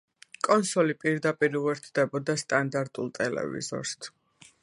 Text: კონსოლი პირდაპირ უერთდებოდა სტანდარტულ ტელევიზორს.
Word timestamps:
კონსოლი 0.45 0.95
პირდაპირ 1.03 1.57
უერთდებოდა 1.59 2.37
სტანდარტულ 2.43 3.13
ტელევიზორს. 3.21 3.93